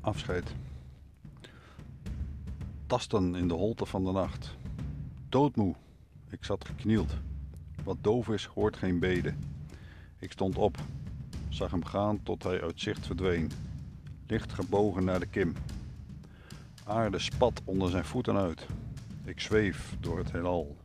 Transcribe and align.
Afscheid. 0.00 0.54
Tasten 2.86 3.34
in 3.34 3.48
de 3.48 3.54
holte 3.54 3.86
van 3.86 4.04
de 4.04 4.12
nacht. 4.12 4.56
Doodmoe. 5.28 5.74
Ik 6.30 6.44
zat 6.44 6.64
geknield. 6.64 7.12
Wat 7.84 7.96
doof 8.00 8.28
is, 8.28 8.44
hoort 8.44 8.76
geen 8.76 8.98
beden. 8.98 9.44
Ik 10.18 10.32
stond 10.32 10.56
op. 10.56 10.76
Zag 11.48 11.70
hem 11.70 11.84
gaan 11.84 12.22
tot 12.22 12.42
hij 12.42 12.62
uit 12.62 12.80
zicht 12.80 13.06
verdween. 13.06 13.50
Licht 14.26 14.52
gebogen 14.52 15.04
naar 15.04 15.20
de 15.20 15.26
kim. 15.26 15.54
Aarde 16.84 17.18
spat 17.18 17.62
onder 17.64 17.90
zijn 17.90 18.04
voeten 18.04 18.36
uit. 18.36 18.66
Ik 19.24 19.40
zweef 19.40 19.96
door 20.00 20.18
het 20.18 20.32
heelal. 20.32 20.76